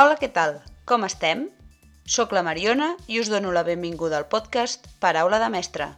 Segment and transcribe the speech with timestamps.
[0.00, 0.54] Hola, què tal?
[0.88, 1.40] Com estem?
[2.08, 5.88] Soc la Mariona i us dono la benvinguda al podcast Paraula de Mestre.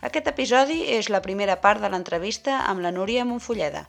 [0.00, 3.84] Aquest episodi és la primera part de l'entrevista amb la Núria Monfolleda.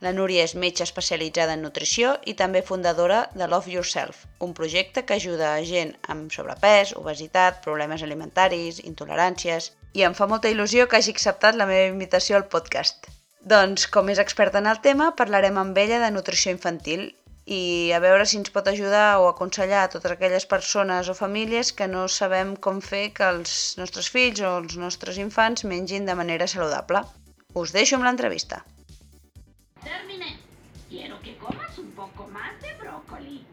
[0.00, 5.04] La Núria és metge especialitzada en nutrició i també fundadora de Love Yourself, un projecte
[5.04, 9.74] que ajuda a gent amb sobrepès, obesitat, problemes alimentaris, intoleràncies...
[9.92, 13.08] I em fa molta il·lusió que hagi acceptat la meva invitació al podcast.
[13.52, 17.10] Doncs, com és experta en el tema, parlarem amb ella de nutrició infantil
[17.56, 21.72] i a veure si ens pot ajudar o aconsellar a totes aquelles persones o famílies
[21.78, 26.14] que no sabem com fer que els nostres fills o els nostres infants mengin de
[26.14, 27.02] manera saludable.
[27.52, 28.62] Us deixo amb l'entrevista.
[29.82, 30.38] Terminé.
[30.88, 33.44] Quiero que comas un poco más de brócoli.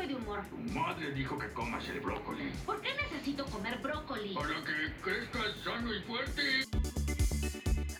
[0.00, 0.40] Estoy de humor.
[0.48, 2.50] Tu madre dijo que comas el brócoli.
[2.64, 4.34] ¿Por qué necesito comer brócoli?
[4.34, 6.42] Para que crezcas sano y fuerte.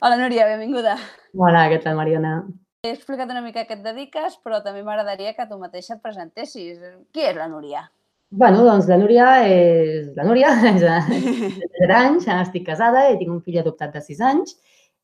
[0.01, 0.97] Hola Núria, benvinguda.
[1.37, 2.47] Hola, què tal, Mariona?
[2.81, 6.01] He explicat una mica a què et dediques, però també m'agradaria que tu mateixa et
[6.01, 6.81] presentessis.
[7.13, 7.85] Qui és la Núria?
[8.33, 13.37] Bueno, doncs la Núria és la Núria, és de 3 anys, estic casada i tinc
[13.37, 14.57] un fill adoptat de 6 anys.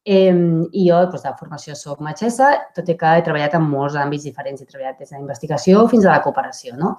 [0.06, 3.96] Eh, I jo, doncs, de formació, soc metgessa, tot i que he treballat en molts
[3.98, 4.62] àmbits diferents.
[4.62, 6.76] He treballat des de la investigació fins a la cooperació.
[6.78, 6.92] No?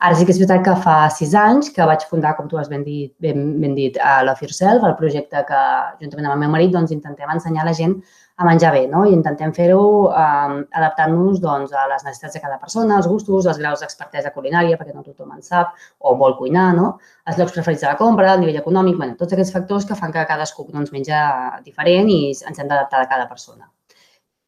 [0.00, 2.72] Ara sí que és veritat que fa sis anys que vaig fundar, com tu has
[2.72, 5.62] ben dit, ben, ben dit a Love Yourself, el projecte que,
[6.00, 7.98] juntament amb el meu marit, doncs, intentem ensenyar a la gent
[8.36, 9.04] a menjar bé, no?
[9.06, 13.60] I intentem fer-ho eh, adaptant-nos doncs, a les necessitats de cada persona, els gustos, els
[13.62, 16.96] graus d'expertesa culinària, perquè no tothom en sap o vol cuinar, no?
[17.30, 20.12] Els llocs preferits de la compra, el nivell econòmic, bueno, tots aquests factors que fan
[20.12, 21.22] que cadascú doncs, menja
[21.62, 23.70] diferent i ens hem d'adaptar a cada persona.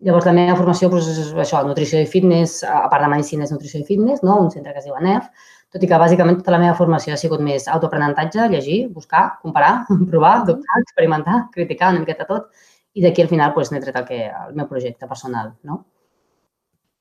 [0.05, 3.55] Llavors, la meva formació doncs, és això, nutrició i fitness, a part de medicina és
[3.55, 4.35] nutrició i fitness, no?
[4.43, 5.31] un centre que es diu ANEF,
[5.73, 9.87] tot i que bàsicament tota la meva formació ha sigut més autoaprenentatge, llegir, buscar, comparar,
[10.11, 12.51] provar, dubtar, experimentar, criticar una miqueta tot
[12.97, 15.53] i d'aquí al final doncs, n'he tret el, que, el meu projecte personal.
[15.69, 15.83] No?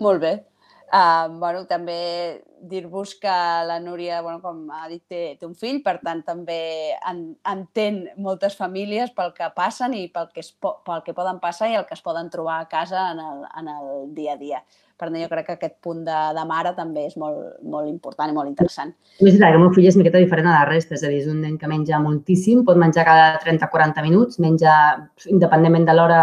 [0.04, 0.34] Molt bé.
[0.86, 3.32] Uh, bueno, també dir-vos que
[3.68, 8.04] la Núria, bueno, com ha dit, té, té un fill, per tant també en, entén
[8.22, 11.88] moltes famílies pel que passen i pel que, es, pel que poden passar i el
[11.90, 14.62] que es poden trobar a casa en el, en el dia a dia.
[14.96, 18.32] Per tant, jo crec que aquest punt de, de mare també és molt, molt important
[18.32, 18.94] i molt interessant.
[19.18, 21.20] És veritat que el meu fill és miqueta diferent a la resta, és a dir,
[21.20, 24.78] és un nen que menja moltíssim, pot menjar cada 30-40 minuts, menja
[25.28, 26.22] independentment de l'hora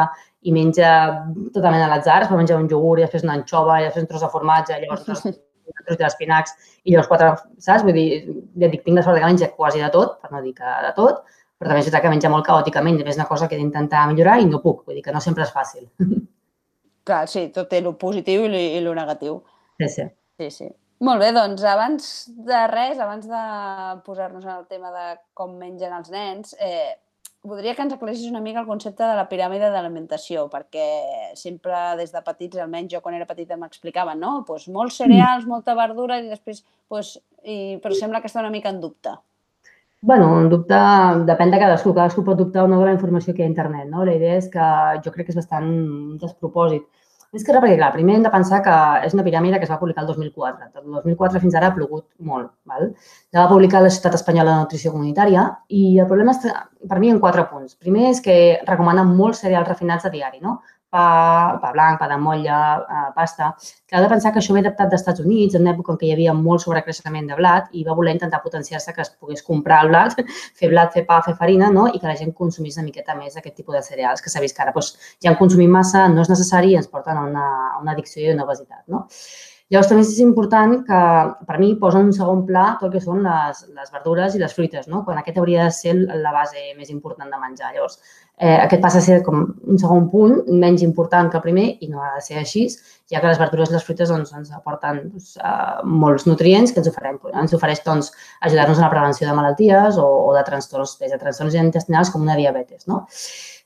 [0.48, 0.88] i menja
[1.52, 4.10] totalment a l'atzar, es pot menjar un iogurt i després una anxova i després un
[4.14, 7.84] tros de formatge, llavors un tros d'espinacs i llavors quatre, saps?
[7.84, 8.08] Vull dir,
[8.56, 10.96] ja dic, tinc la sort que menja quasi de tot, per no dir que de
[10.96, 11.22] tot,
[11.60, 14.40] però també és veritat que menja molt caòticament, és una cosa que he d'intentar millorar
[14.40, 15.90] i no puc, vull dir que no sempre és fàcil.
[17.08, 19.40] Clar, sí, tot té el positiu i el negatiu.
[19.80, 20.08] Sí, sí.
[20.38, 20.68] Sí, sí.
[21.02, 22.10] Molt bé, doncs abans
[22.46, 23.44] de res, abans de
[24.06, 26.94] posar-nos en el tema de com mengen els nens, eh,
[27.42, 30.86] voldria que ens aclarissis una mica el concepte de la piràmide d'alimentació, perquè
[31.38, 34.44] sempre des de petits, almenys jo quan era petita m'explicaven, no?
[34.46, 38.70] Pues molts cereals, molta verdura i després, pues, i, però sembla que està una mica
[38.70, 39.16] en dubte.
[40.02, 40.78] Bueno, en dubte,
[41.28, 41.94] depèn de cadascú.
[41.94, 43.86] Cadascú pot dubtar o no de la informació que hi ha a internet.
[43.88, 44.04] No?
[44.04, 44.66] La idea és que
[45.04, 45.70] jo crec que és bastant
[46.20, 46.84] despropòsit.
[47.32, 48.72] Més que perquè, clar, primer hem de pensar que
[49.06, 50.66] és una piràmide que es va publicar el 2004.
[50.74, 52.50] Del 2004 fins ara ha plogut molt.
[52.68, 52.90] Val?
[53.32, 56.44] La va publicar la Societat Espanyola de Nutrició Comunitària i el problema és,
[56.90, 57.78] per mi, en quatre punts.
[57.80, 58.36] Primer és que
[58.68, 60.58] recomana molts cereals refinats a diari, no?
[60.92, 63.52] Pa, pa blanc, pa de motlla, eh, pasta,
[63.88, 66.08] que ha de pensar que això ve adaptat dels Estats Units, en època en què
[66.08, 69.82] hi havia molt sobrecreixement de blat i va voler intentar potenciar-se que es pogués comprar
[69.86, 70.18] el blat,
[70.60, 71.86] fer blat, fer pa, fer farina, no?
[71.88, 74.56] i que la gent consumís una miqueta més aquest tipus de cereals, que s'ha vist
[74.56, 74.92] que ara doncs,
[75.24, 78.28] ja en consumim massa, no és necessari i ens porten a una, a una addicció
[78.28, 78.84] i una obesitat.
[78.92, 79.06] No?
[79.72, 80.96] Llavors, també és important que,
[81.48, 84.40] per mi, posa en un segon pla tot el que són les, les verdures i
[84.42, 85.00] les fruites, no?
[85.06, 87.70] quan aquest hauria de ser la base més important de menjar.
[87.72, 87.96] Llavors,
[88.42, 91.88] eh, aquest passa a ser com un segon punt, menys important que el primer, i
[91.88, 92.64] no ha de ser així,
[93.12, 96.80] ja que les verdures i les fruites doncs, ens aporten doncs, uh, molts nutrients que
[96.82, 98.10] ens ofereix, ens ofereix doncs,
[98.48, 102.24] ajudar-nos en la prevenció de malalties o, o de trastorns, des de trastorns intestinals com
[102.26, 102.88] una diabetes.
[102.90, 103.04] No?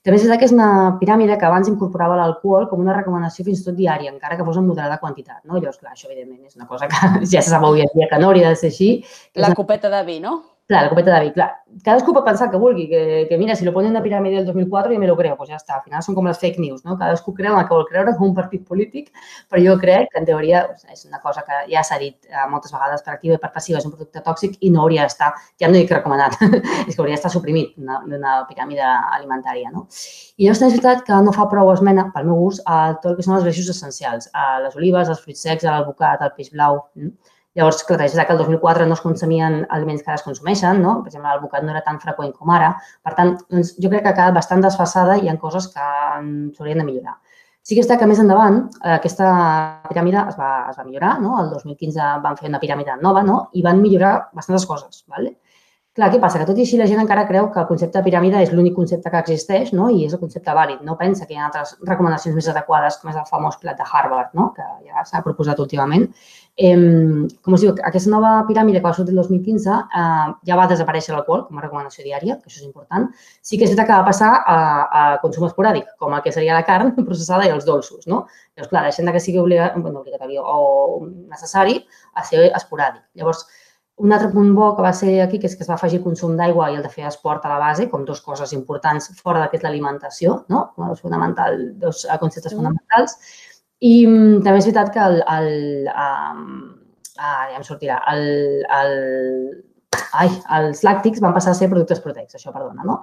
[0.05, 0.69] També és veritat que és una
[0.99, 4.59] piràmide que abans incorporava l'alcohol com una recomanació fins i tot diària, encara que fos
[4.61, 5.41] en moderada quantitat.
[5.43, 5.57] No?
[5.57, 7.01] Llavors, clar, això evidentment és una cosa que
[7.33, 8.91] ja se sap avui en dia que no hauria de ser així.
[9.41, 10.37] La copeta de vi, no?
[10.67, 11.47] Clar, la copeta de vi, clar.
[11.83, 14.47] Cadascú pot pensar que vulgui, que, que mira, si lo ponen en la piràmide del
[14.47, 15.77] 2004 jo me lo creo, pues ja està.
[15.77, 16.97] Al final són com les fake news, no?
[16.99, 19.07] Cadascú creu el que vol creure com un partit polític,
[19.47, 22.75] però jo crec que en teoria és una cosa que ja s'ha dit eh, moltes
[22.75, 25.71] vegades per activa i per passiva, és un producte tòxic i no hauria d'estar, ja
[25.71, 26.35] no dic recomanat,
[26.89, 28.91] és que hauria d'estar suprimit d'una piràmide
[29.21, 29.85] alimentària, no?
[30.35, 33.21] I llavors és veritat que no fa prou esmena, pel meu gust, a tot el
[33.21, 36.51] que són els greixos essencials, a les olives, els fruits secs, a l'alvocat, al peix
[36.51, 36.83] blau.
[36.99, 37.15] Mm?
[37.57, 40.99] Llavors, clar, és que el 2004 no es consumien aliments que ara es consumeixen, no?
[41.01, 42.73] Per exemple, l'alvocat no era tan freqüent com ara.
[43.05, 45.87] Per tant, doncs, jo crec que ha quedat bastant desfasada i hi ha coses que
[45.87, 47.17] mm, s'haurien de millorar.
[47.67, 49.31] Sí que està que més endavant eh, aquesta
[49.89, 51.33] piràmide es va, es va millorar, no?
[51.41, 53.39] El 2015 van fer una piràmide nova, no?
[53.59, 55.33] I van millorar bastantes coses, ¿vale?
[55.97, 56.37] Clar, què passa?
[56.37, 58.75] Que tot i així la gent encara creu que el concepte de piràmide és l'únic
[58.77, 59.87] concepte que existeix no?
[59.89, 60.83] i és el concepte vàlid.
[60.85, 63.87] No pensa que hi ha altres recomanacions més adequades, com és el famós plat de
[63.87, 64.51] Harvard, no?
[64.53, 66.05] que ja s'ha proposat últimament.
[66.53, 66.77] Eh,
[67.41, 71.17] com us diu, aquesta nova piràmide que va sortir el 2015 eh, ja va desaparèixer
[71.17, 73.09] l'alcohol com a recomanació diària, que això és important.
[73.41, 74.61] Sí que és veritat que va passar a,
[75.01, 78.05] a consum esporàdic, com el que seria la carn processada i els dolços.
[78.05, 78.27] No?
[78.53, 81.81] Llavors, clar, deixem que sigui obliga, bueno, obligatori o necessari
[82.13, 83.01] a ser esporàdic.
[83.17, 83.47] Llavors,
[83.97, 86.35] un altre punt bo que va ser aquí, que és que es va afegir consum
[86.37, 89.49] d'aigua i el de fer esport a la base, com dues coses importants fora del
[89.49, 90.67] que és l'alimentació, no?
[90.75, 92.59] com a dos, fonamental, dos conceptes mm.
[92.61, 93.17] fonamentals.
[93.81, 95.49] I mm, també és veritat que el, el,
[95.93, 96.51] um,
[97.17, 98.23] ah, ja em sortirà, el,
[98.79, 98.93] el,
[100.13, 100.29] ai,
[100.59, 103.01] els làctics van passar a ser productes proteicos, això, perdona, no?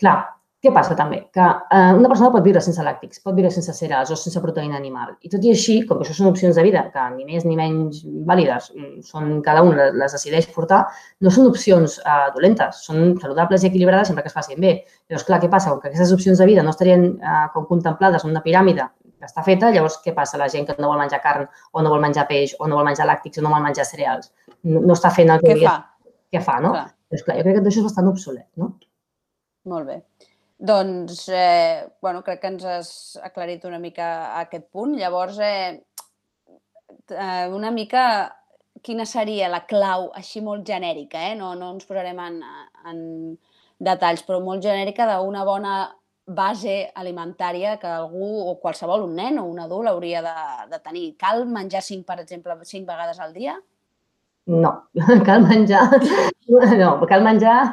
[0.00, 0.16] Clar,
[0.62, 1.18] què passa també?
[1.34, 4.76] Que eh, una persona pot viure sense làctics, pot viure sense cereals o sense proteïna
[4.78, 5.16] animal.
[5.26, 7.56] I tot i així, com que això són opcions de vida que ni més ni
[7.58, 10.84] menys vàlides, mm, són, cada un les decideix portar,
[11.20, 14.74] no són opcions eh, dolentes, són saludables i equilibrades sempre que es facin bé.
[15.10, 15.72] Llavors, clar, què passa?
[15.72, 18.86] Com que aquestes opcions de vida no estarien eh, com contemplades en una piràmide
[19.18, 20.38] que està feta, llavors què passa?
[20.38, 22.86] La gent que no vol menjar carn o no vol menjar peix o no vol
[22.86, 24.32] menjar làctics o no vol menjar cereals
[24.62, 25.76] no, no està fent el que què fa?
[26.32, 26.72] Què fa, no?
[26.74, 26.88] Clar.
[27.12, 28.72] Doncs clar, jo crec que això és bastant obsolet, no?
[29.68, 29.98] Molt bé.
[30.62, 32.90] Doncs, eh, bueno, crec que ens has
[33.26, 34.04] aclarit una mica
[34.38, 34.92] aquest punt.
[34.94, 35.82] Llavors, eh,
[37.10, 38.04] eh, una mica
[38.80, 41.34] quina seria la clau, així molt genèrica, eh?
[41.40, 42.38] no, no ens posarem en,
[42.92, 43.02] en
[43.90, 45.74] detalls, però molt genèrica d'una bona
[46.26, 50.36] base alimentària que algú o qualsevol, un nen o un adult, hauria de,
[50.70, 51.08] de tenir.
[51.18, 53.58] Cal menjar cinc, per exemple, cinc vegades al dia?
[54.46, 54.88] No,
[55.24, 55.84] cal menjar,
[56.48, 57.70] no, cal menjar,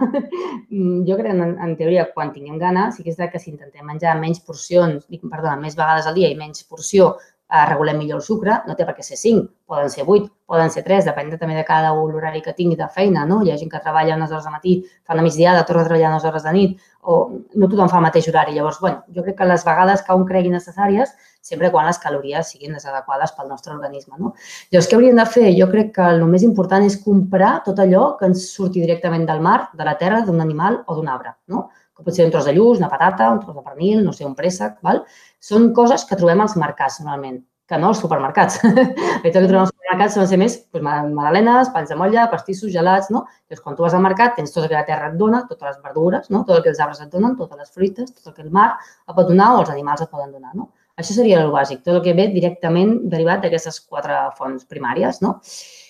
[0.70, 3.88] mm, jo crec en, en teoria quan tinguem gana, sí que és que si intentem
[3.90, 7.16] menjar menys porcions, dic, perdona, més vegades al dia i menys porció,
[7.50, 10.70] eh, regulem millor el sucre, no té per què ser 5, poden ser 8, poden
[10.70, 13.42] ser 3, depèn també de cada un l'horari que tingui de feina, no?
[13.42, 14.76] Hi ha gent que treballa unes hores de matí,
[15.08, 17.18] fa una migdiada, torna a treballar unes hores de nit, o
[17.56, 18.54] no tothom fa el mateix horari.
[18.54, 22.54] Llavors, bueno, jo crec que les vegades que un cregui necessàries sempre quan les calories
[22.54, 24.16] siguin les adequades pel nostre organisme.
[24.20, 24.34] No?
[24.72, 25.50] Llavors, què hauríem de fer?
[25.58, 29.42] Jo crec que el més important és comprar tot allò que ens surti directament del
[29.42, 31.36] mar, de la terra, d'un animal o d'un arbre.
[31.48, 31.70] No?
[32.00, 34.26] que pot ser un tros de lluç, una patata, un tros de pernil, no sé,
[34.26, 35.04] un préssec, val?
[35.44, 38.62] Són coses que trobem als mercats normalment, que no als supermercats.
[38.64, 43.12] Allò que trobem als supermercats són ser més doncs, magdalenes, pans de molla, pastissos, gelats,
[43.12, 43.26] no?
[43.50, 45.74] Llavors, quan tu vas al mercat, tens tot el que la terra et dona, totes
[45.74, 46.46] les verdures, no?
[46.48, 48.70] tot el que els arbres et donen, totes les fruites, tot el que el mar
[48.80, 50.72] et pot donar o els animals et poden donar, no?
[51.00, 55.38] Això seria el bàsic, tot el que ve directament derivat d'aquestes quatre fonts primàries, no?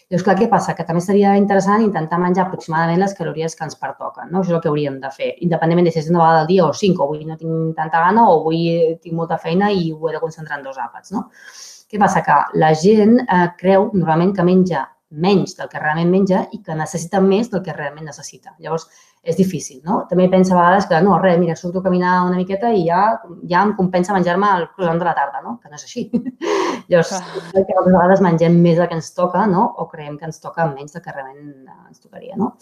[0.09, 0.73] Llavors, clar, què passa?
[0.73, 4.39] Que també seria interessant intentar menjar aproximadament les calories que ens pertoquen, no?
[4.41, 6.65] Això és el que hauríem de fer, independentment de si és una vegada al dia
[6.65, 8.63] o cinc, o avui no tinc tanta gana, o avui
[9.03, 11.27] tinc molta feina i ho he de concentrar en dos àpats, no?
[11.89, 12.23] Què passa?
[12.25, 16.75] Que la gent eh, creu normalment que menja menys del que realment menja i que
[16.77, 18.55] necessita més del que realment necessita.
[18.61, 18.85] Llavors,
[19.21, 20.03] és difícil, no?
[20.09, 23.01] També pensa a vegades que no, res, mira, surto a caminar una miqueta i ja,
[23.51, 25.57] ja em compensa menjar-me el croissant de la tarda, no?
[25.59, 26.05] Que no és així.
[26.89, 27.41] Llavors, ah.
[27.67, 29.67] que a vegades mengem més del que ens toca, no?
[29.83, 32.53] O creiem que ens toca menys del que realment ens tocaria, no?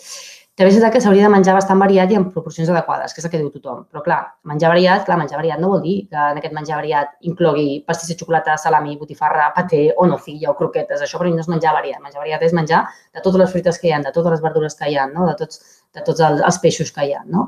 [0.57, 3.31] També és que s'hauria de menjar bastant variat i en proporcions adequades, que és el
[3.31, 3.83] que diu tothom.
[3.93, 7.11] Però, clar, menjar variat, clar, menjar variat no vol dir que en aquest menjar variat
[7.29, 11.03] inclogui pastís de xocolata, salami, botifarra, paté o nocilla o croquetes.
[11.05, 12.01] Això per mi no és menjar variat.
[12.01, 14.79] Menjar variat és menjar de totes les fruites que hi ha, de totes les verdures
[14.79, 15.29] que hi ha, no?
[15.29, 15.61] de tots
[15.97, 17.23] de tots els, peixos que hi ha.
[17.25, 17.47] No?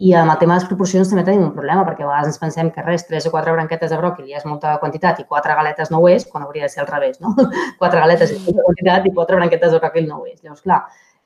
[0.00, 2.40] I amb el tema de les proporcions també tenim un problema, perquè a vegades ens
[2.40, 5.92] pensem que res, tres o quatre branquetes de bròquil és molta quantitat i quatre galetes
[5.92, 7.34] no ho és, quan hauria de ser al revés, no?
[7.82, 10.38] quatre galetes és molta quantitat i quatre branquetes de bròquil no ho és.
[10.40, 10.80] Llavors, clar,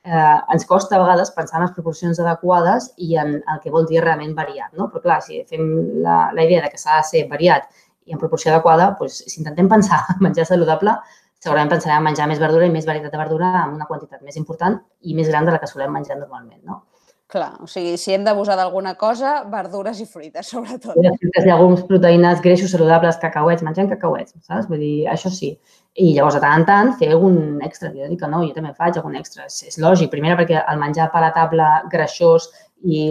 [0.05, 3.87] eh, ens costa a vegades pensar en les proporcions adequades i en el que vol
[3.89, 4.87] dir realment variat, no?
[4.93, 5.65] Però clar, si fem
[6.05, 7.67] la, la idea de que s'ha de ser variat
[8.05, 10.95] i en proporció adequada, doncs, si intentem pensar en menjar saludable,
[11.41, 14.37] segurament pensarem en menjar més verdura i més varietat de verdura amb una quantitat més
[14.41, 16.83] important i més gran de la que solem menjar normalment, no?
[17.27, 20.93] Clar, o sigui, si hem d'abusar d'alguna cosa, verdures i fruites, sobretot.
[20.93, 24.69] Fruites, llegums, proteïnes, greixos saludables, cacauets, mengem cacauets, saps?
[24.69, 25.55] Vull dir, això sí.
[25.95, 27.89] I llavors, de tant en tant, fer algun extra.
[27.95, 29.47] Jo dic que no, jo també faig algun extra.
[29.49, 30.11] És, és lògic.
[30.13, 32.49] Primera, perquè el menjar palatable, greixós
[32.85, 33.07] i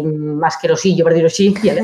[0.46, 1.74] asquerosillo, per dir-ho així, i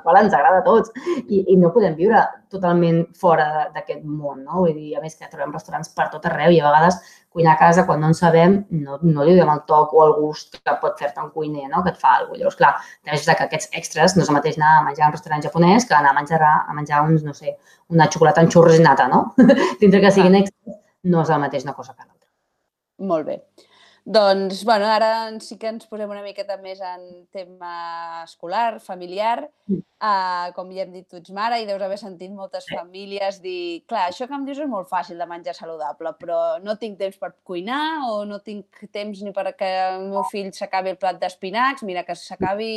[0.00, 0.90] el qual ens agrada a tots
[1.28, 4.64] i, i no podem viure totalment fora d'aquest món, no?
[4.64, 6.98] Vull dir, a més que trobem restaurants per tot arreu i a vegades
[7.30, 10.16] cuinar a casa quan no en sabem no, no li donem el toc o el
[10.18, 11.84] gust que pot fer-te un cuiner, no?
[11.84, 12.40] Que et fa alguna cosa.
[12.40, 12.72] Llavors, clar,
[13.14, 15.86] és que aquests extras no és el mateix anar a menjar a un restaurant japonès
[15.86, 17.56] que anar a menjar, a menjar uns, no sé,
[17.94, 19.22] una xocolata amb xurros i nata, no?
[19.82, 20.80] Dintre que siguin extras,
[21.14, 22.26] no és el mateix una cosa que l'altra.
[23.12, 23.38] Molt bé.
[24.04, 27.02] Doncs, bueno, ara sí que ens posem una miqueta més en
[27.34, 29.44] tema escolar, familiar.
[29.70, 33.84] Uh, com ja hem dit, tu ets mare i deus haver sentit moltes famílies dir
[33.90, 37.20] clar, això que em dius és molt fàcil de menjar saludable, però no tinc temps
[37.20, 41.84] per cuinar o no tinc temps ni perquè el meu fill s'acabi el plat d'espinacs,
[41.84, 42.72] mira, que s'acabi,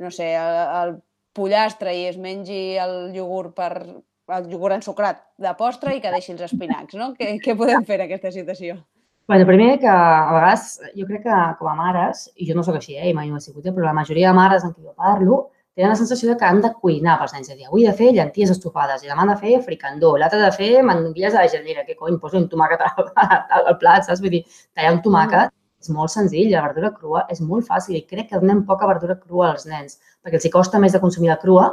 [0.00, 0.98] no sé, el, el
[1.36, 6.32] pollastre i es mengi el iogurt per el iogurt ensucrat de postre i que deixi
[6.32, 7.12] els espinacs, no?
[7.16, 8.80] Què, què podem fer en aquesta situació?
[9.28, 12.78] Bueno, primer que a vegades jo crec que com a mares, i jo no sóc
[12.78, 14.86] així, eh, i mai no he sigut, eh, però la majoria de mares amb qui
[14.86, 15.36] jo parlo
[15.76, 17.50] tenen la sensació de que han de cuinar pels nens.
[17.50, 20.14] És a dir, avui he de fer llenties estofades, i demà han de fer fricandó,
[20.16, 23.12] l'altre de fer mandonguilles de la gelera, que cony, poso un tomàquet al,
[23.58, 24.24] al, al plat, saps?
[24.24, 24.42] Vull dir,
[24.72, 25.52] tallar un tomàquet
[25.84, 29.20] és molt senzill, la verdura crua és molt fàcil i crec que donem poca verdura
[29.20, 31.68] crua als nens, perquè els hi costa més de consumir la crua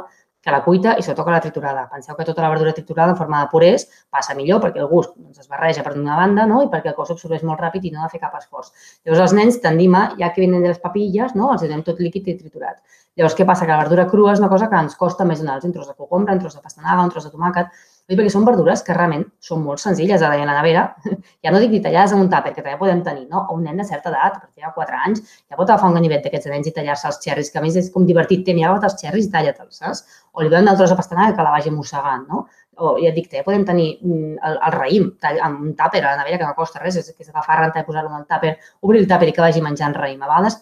[0.46, 1.80] que la cuita i sobretot que la triturada.
[1.90, 3.84] Penseu que tota la verdura triturada en forma de purés
[4.14, 6.60] passa millor perquè el gust doncs, es barreja per una banda no?
[6.62, 8.70] i perquè el cos absorbeix molt ràpid i no ha de fer cap esforç.
[9.02, 11.50] Llavors els nens tendim a, ja que venen de les papilles, no?
[11.56, 12.78] els donem tot líquid i triturat.
[13.18, 13.66] Llavors què passa?
[13.66, 15.98] Que la verdura crua és una cosa que ens costa més donar-los un tros de
[15.98, 17.74] cogombre, un tros de pastanaga, un tros de tomàquet,
[18.14, 20.86] perquè són verdures que realment són molt senzilles a la nevera.
[21.44, 23.44] Ja no dic ni tallades en un tàper, que també podem tenir, no?
[23.50, 25.20] O un nen de certa edat, a partir de 4 anys,
[25.50, 27.90] ja pot agafar un ganivet d'aquests nens i tallar-se els xerris, que a més és
[27.94, 30.02] com divertit, té, mira, els xerris i talla-te'ls, saps?
[30.34, 32.46] O li donen el tros de pastanaga que la vagi mossegant, no?
[32.82, 35.06] O ja et dic, també podem tenir mm, el, el raïm
[35.46, 37.82] amb un tàper a la nevera que no costa res, és, que és agafar renta
[37.82, 40.22] i posar-lo en el tàper, obrir el tàper i que vagi menjant raïm.
[40.22, 40.58] A vegades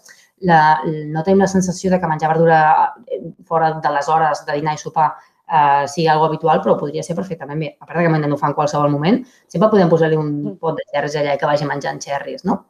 [0.48, 2.60] la, no tenim la sensació de que menjar verdura
[3.06, 5.12] eh, fora de les hores de dinar i sopar
[5.48, 7.76] eh, sigui algo habitual, però podria ser perfectament bé.
[7.80, 10.56] A part que m'han de fa en qualsevol moment, sempre podem posar-li un Mm.
[10.58, 12.64] pot de xerris allà que vagi menjant xerris, no?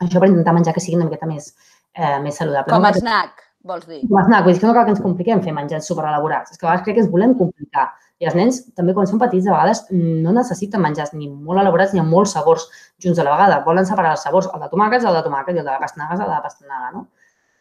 [0.00, 1.54] Això per intentar menjar que sigui una miqueta més,
[1.94, 2.72] eh, més saludable.
[2.72, 2.88] Com no?
[2.88, 4.02] a snack, vols dir?
[4.08, 6.52] Com a snack, vull dir que no cal que ens compliquem fer menjars superelaborats.
[6.52, 7.92] És que a vegades crec que ens volem complicar.
[8.18, 11.92] I els nens, també quan són petits, a vegades no necessiten menjars ni molt elaborats
[11.92, 13.64] ni amb molts sabors junts a la vegada.
[13.64, 16.14] Volen separar els sabors, el de tomàquets, el de tomàquet i el de la pastanaga,
[16.14, 17.08] el de la pastanaga, no?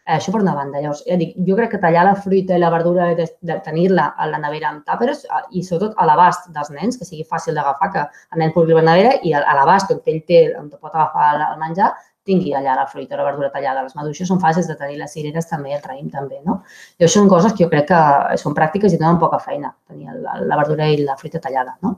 [0.06, 0.78] Eh, això per una banda.
[0.82, 4.12] Llavors, ja dic, jo crec que tallar la fruita i la verdura, de, de tenir-la
[4.22, 7.58] a la nevera amb tàperes eh, i sobretot a l'abast dels nens, que sigui fàcil
[7.58, 8.04] d'agafar, que
[8.36, 11.58] el nen pugui la nevera i a l'abast on ell té, on pot agafar el
[11.64, 11.90] menjar,
[12.26, 13.82] tingui allà la fruita o la verdura tallada.
[13.88, 16.60] Les maduixes són fàcils de tenir, les cireres també, el raïm també, no?
[17.00, 20.14] I això són coses que jo crec que són pràctiques i donen poca feina, tenir
[20.22, 21.98] la verdura i la fruita tallada, no?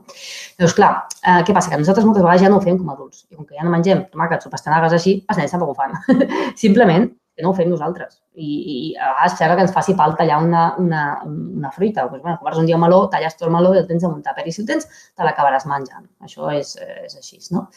[0.56, 1.72] Llavors, clar, eh, què passa?
[1.72, 3.26] Que nosaltres moltes vegades ja no ho fem com adults.
[3.28, 5.96] I com que ja no mengem tomàquets o pastanagues així, els nens tampoc ho fan.
[6.64, 8.18] Simplement que no ho fem nosaltres.
[8.34, 12.08] I, i a vegades sembla que ens faci pal tallar una, una, una fruita.
[12.10, 14.16] Doncs, bueno, compres un dia un meló, talles tot el meló i el tens en
[14.16, 14.42] un tàper.
[14.42, 16.08] I si el tens, te l'acabaràs menjant.
[16.26, 16.74] Això és,
[17.06, 17.68] és així, no?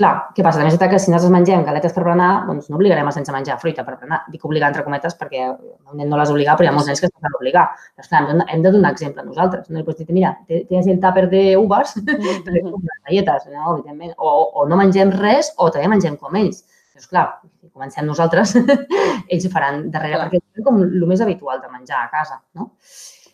[0.00, 0.60] Clar, què passa?
[0.60, 3.34] També és que si nosaltres mengem galetes per berenar, doncs no obligarem els nens a
[3.34, 4.20] menjar fruita per berenar.
[4.32, 7.00] Dic obligar entre cometes perquè un nen no les obliga, però hi ha molts nens
[7.00, 7.66] que s'han d'obligar.
[7.98, 9.68] Doncs clar, hem de, donar exemple a nosaltres.
[9.68, 11.96] No li pots dir, mira, tens el tàper d'uves,
[13.08, 14.14] galletes, no, evidentment.
[14.16, 16.64] O, o no mengem res o també mengem com ells.
[17.00, 18.52] Doncs clar, si comencem nosaltres,
[19.32, 20.26] ells ho faran darrere, Clar.
[20.28, 22.74] perquè és com el més habitual de menjar a casa, no?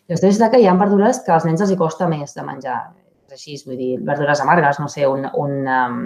[0.07, 2.77] Llavors, és que hi ha verdures que als nens els hi costa més de menjar.
[3.27, 5.97] És així, vull dir, verdures amargues, no sé, un, un, um,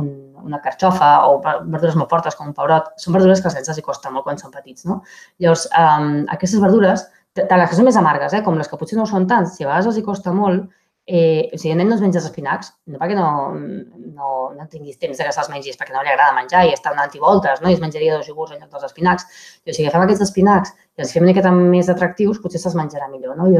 [0.00, 0.08] un,
[0.42, 3.78] una carxofa o verdures molt fortes com un pebrot, són verdures que als nens els
[3.78, 5.04] hi costa molt quan són petits, no?
[5.38, 7.06] Llavors, um, aquestes verdures,
[7.38, 9.46] tant les que són més amargues, eh, com les que potser no ho són tant,
[9.46, 10.66] si a vegades els hi costa molt,
[11.06, 14.96] eh, sigui, el nen no es menja els espinacs, no perquè no, no, no tinguis
[15.00, 17.68] temps de que se'ls mengis, perquè no li agrada menjar i està donant voltes, no?
[17.68, 19.28] i es menjaria dos iogurts en lloc dels espinacs.
[19.64, 22.78] I, o sigui, agafem aquests espinacs i els fem una miqueta més atractius, potser se'ls
[22.78, 23.36] menjarà millor.
[23.36, 23.50] No?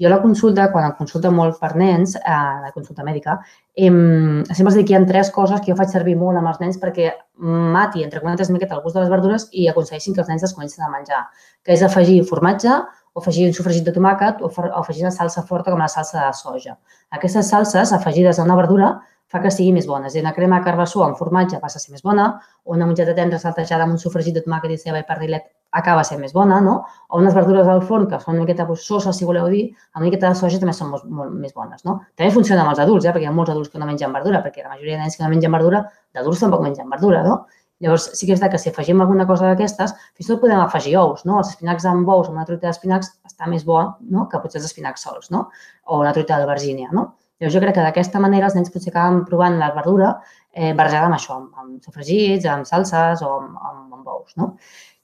[0.00, 3.34] Jo a la consulta, quan em consulta molt per nens, eh, la consulta mèdica,
[3.76, 6.48] em, sempre els dic que hi ha tres coses que jo faig servir molt amb
[6.48, 10.16] els nens perquè mati, entre cometes, una miqueta el gust de les verdures i aconsegueixin
[10.16, 11.20] que els nens es comencin a menjar,
[11.62, 12.80] que és afegir formatge,
[13.12, 16.26] o afegir un sofregit de tomàquet o o afegir una salsa forta com la salsa
[16.26, 16.76] de soja.
[17.10, 19.00] Aquestes salses afegides a una verdura
[19.30, 20.08] fa que sigui més bona.
[20.08, 22.26] És a dir, una crema de carbassó amb formatge passa a ser més bona,
[22.64, 25.46] o una mongeta tendra saltejada amb un sofregit de tomàquet i ceba i pernil·let
[25.78, 26.80] acaba sent més bona, no?
[27.08, 29.62] O unes verdures al forn que són una miqueta soses, si voleu dir,
[29.94, 32.00] amb una miqueta de soja també són molt, molt més bones, no?
[32.18, 33.12] També funciona amb els adults, eh?
[33.14, 35.22] perquè hi ha molts adults que no mengen verdura, perquè la majoria de nens que
[35.22, 37.38] no mengen verdura, d'adults tampoc mengen verdura, no?
[37.80, 40.98] Llavors, sí que és que si afegim alguna cosa d'aquestes, fins i tot podem afegir
[41.00, 41.38] ous, no?
[41.40, 43.80] Els espinacs amb ous, una truita d'espinacs, està més bo
[44.12, 44.26] no?
[44.28, 45.46] que potser els espinacs sols, no?
[45.88, 47.06] O una truita d'albergínia, no?
[47.40, 50.10] Llavors, jo crec que d'aquesta manera els nens potser acaben provant la verdura
[50.52, 53.89] eh, barrejada amb això, amb, amb sofregits, amb salses o amb, amb,
[54.20, 54.54] ous, no?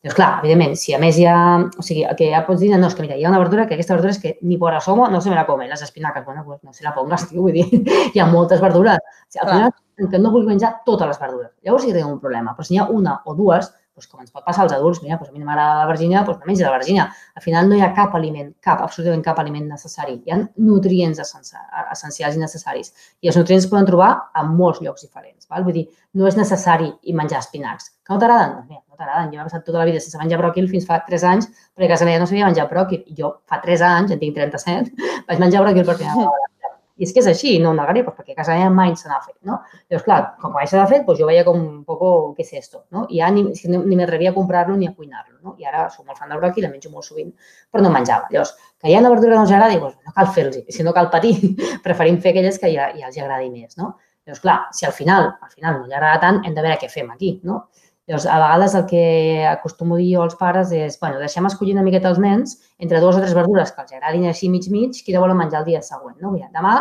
[0.06, 1.36] Llavors, clar, evidentment, si a més hi ha...
[1.80, 3.64] O sigui, el que ja pots dir, no, és que mira, hi ha una verdura
[3.66, 6.24] que aquesta verdura és que ni por asomo no se me la come, les espinaques,
[6.24, 7.66] bueno, pues no se la pongas, tio, vull dir,
[8.14, 9.02] hi ha moltes verdures.
[9.02, 9.72] O sigui, al Clar.
[9.96, 11.50] final, que no vull menjar totes les verdures.
[11.64, 14.20] Llavors sí que tenim un problema, però si n'hi ha una o dues, doncs com
[14.20, 16.50] ens pot passar als adults, mira, doncs a mi no m'agrada la vergina, doncs no
[16.50, 17.06] mengi la vergina.
[17.34, 20.18] Al final no hi ha cap aliment, cap, absolutament cap aliment necessari.
[20.26, 22.92] Hi ha nutrients essencials i necessaris.
[23.24, 25.48] I els nutrients es poden trobar en molts llocs diferents.
[25.48, 25.64] Val?
[25.64, 25.86] Vull dir,
[26.20, 27.94] no és necessari menjar espinacs.
[28.04, 28.58] Que no t'agraden?
[28.58, 29.30] Doncs mira, no t'agraden.
[29.34, 31.94] Jo he passat tota la vida sense menjar bròquil fins fa 3 anys, perquè a
[31.94, 33.04] casa meva no sabia menjar bròquil.
[33.06, 36.52] I jo fa 3 anys, en tinc 37, vaig menjar bròquil per primera vegada
[36.96, 39.18] i és que és així, no ho negaré, perquè a casa meva mai se n'ha
[39.20, 39.58] fet, no?
[39.90, 42.54] Llavors, clar, com mai se n'ha fet, pues jo veia com un poco, què és
[42.62, 43.04] esto, no?
[43.12, 45.54] I ja ni, ni m'atrevia a comprar-lo ni a cuinar-lo, no?
[45.60, 47.34] I ara soc molt fan del bròquil, el menjo molt sovint,
[47.72, 48.30] però no menjava.
[48.32, 50.86] Llavors, que hi ha una verdura que no els agradi, pues no cal fer-los, si
[50.86, 51.34] no cal patir,
[51.86, 53.92] preferim fer aquelles que ja, ja els agradi més, no?
[54.24, 56.88] Llavors, clar, si al final, al final no li agrada tant, hem de veure què
[56.88, 57.66] fem aquí, no?
[58.06, 61.74] Llavors, a vegades el que acostumo a dir jo als pares és, bueno, deixem escollir
[61.74, 65.22] una miqueta els nens entre dues o tres verdures que els agradin així mig-mig, quina
[65.24, 66.14] volen menjar el dia següent.
[66.22, 66.30] No?
[66.30, 66.76] Mira, demà,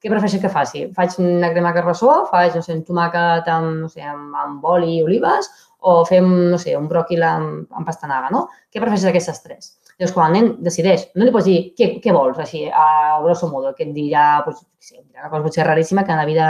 [0.00, 0.86] què prefereixes que faci?
[0.96, 4.94] Faig una crema carbassó, faig, no sé, un tomàquet amb, no sé, amb, amb oli
[4.96, 8.46] i olives o fem, no sé, un bròquil amb, amb pastanaga, no?
[8.72, 9.74] Què prefereixes d'aquestes tres?
[10.00, 13.50] Llavors, quan el nen decideix, no li pots dir què, què vols, així, a grosso
[13.50, 16.46] modo, que et dirà, pues, sí, una cosa potser raríssima que en la vida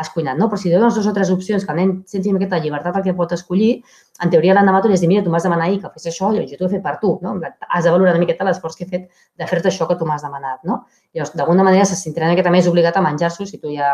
[0.00, 0.48] has cuinat, no?
[0.48, 3.16] Però si dones dues o tres opcions que el nen senti aquesta llibertat el que
[3.18, 3.74] pot escollir,
[4.22, 6.28] en teoria l'endemà tu li has dit, mira, tu m'has demanat ahir que fes això,
[6.34, 7.32] jo t'ho he fet per tu, no?
[7.66, 10.22] Has de valorar una miqueta l'esforç que he fet de fer-te això que tu m'has
[10.22, 10.84] demanat, no?
[11.16, 13.90] Llavors, d'alguna manera se sentirà una miqueta més obligat a menjar-s'ho si tu ja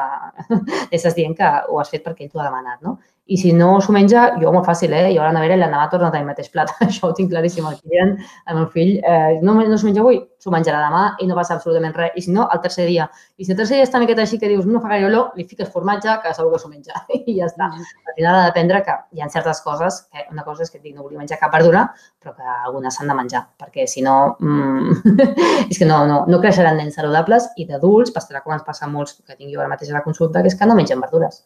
[0.97, 2.99] estàs dient que ho has fet perquè ell t'ho ha demanat, no?
[3.31, 5.15] I si no s'ho menja, jo molt fàcil, eh?
[5.15, 6.75] Jo a la nevera i l'endemà torno a tenir el mateix plat.
[6.89, 7.65] Això ho tinc claríssim.
[7.71, 8.17] El client,
[8.51, 11.55] el meu fill, eh, no, no s'ho menja avui, s'ho menjarà demà i no passa
[11.57, 12.15] absolutament res.
[12.17, 13.07] I si no, el tercer dia.
[13.37, 15.35] I si el tercer dia està una miqueta així que dius, no fa gaire olor,
[15.37, 17.05] li fiques formatge, que segur que s'ho menja.
[17.21, 17.69] I ja està.
[17.71, 20.87] Al final ha d'aprendre que hi ha certes coses, que una cosa és que et
[20.87, 21.87] dic, no volia menjar cap verdura,
[22.23, 25.15] però que algunes s'han de menjar, perquè si no, mm,
[25.71, 28.93] és que no, no, no creixeran nens saludables i d'adults passarà com ens passa a
[28.93, 31.45] molts que tinc jo ara mateix a la consulta, que és que no mengen verdures.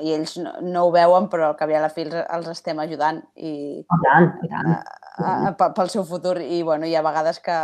[0.00, 2.46] I ells no, no ho veuen, però al cap i a la fi els, els
[2.54, 3.50] estem ajudant i,
[3.82, 4.70] I tant, i tant.
[4.72, 4.78] A,
[5.18, 6.38] a, a, pel seu futur.
[6.40, 7.58] I, bueno, hi ha vegades que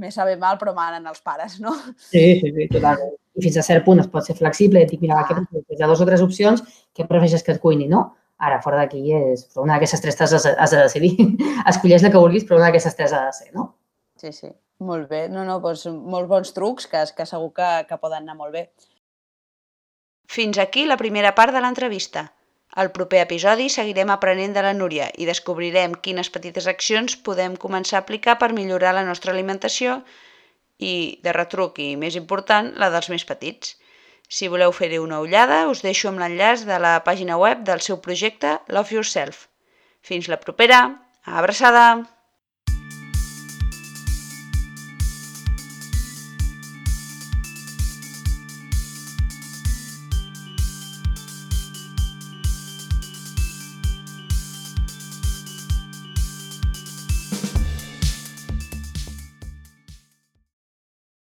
[0.00, 1.74] més sabe mal, però manen els pares, no?
[2.08, 3.12] Sí, sí, sí, totalment.
[3.36, 5.28] I fins a cert punt es pot ser flexible i et dic, mira, ah.
[5.28, 6.64] que hi ha dues o tres opcions,
[6.96, 8.06] què prefereixes que et cuini, no?
[8.40, 11.14] Ara, fora d'aquí, és una d'aquestes tres has, has de decidir.
[11.70, 13.74] Escolleix la que vulguis, però una d'aquestes tres ha de ser, no?
[14.20, 14.48] Sí, sí.
[14.84, 15.26] Molt bé.
[15.30, 18.66] No, no, doncs molts bons trucs que, que segur que, que poden anar molt bé.
[20.26, 22.30] Fins aquí la primera part de l'entrevista.
[22.74, 28.00] Al proper episodi seguirem aprenent de la Núria i descobrirem quines petites accions podem començar
[28.00, 30.00] a aplicar per millorar la nostra alimentació
[30.78, 33.76] i, de retruc i més important, la dels més petits.
[34.26, 38.00] Si voleu fer-hi una ullada, us deixo amb l'enllaç de la pàgina web del seu
[38.08, 39.46] projecte Love Yourself.
[40.02, 40.82] Fins la propera!
[41.24, 42.13] Abraçada!